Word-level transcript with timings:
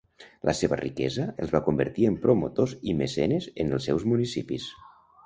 La 0.49 0.53
seva 0.59 0.77
riquesa 0.79 1.25
els 1.45 1.53
va 1.55 1.61
convertir 1.67 2.07
en 2.11 2.17
promotors 2.23 2.73
i 2.93 2.97
mecenes 3.03 3.49
en 3.65 3.77
els 3.79 3.87
seus 3.91 4.07
municipis. 4.15 4.67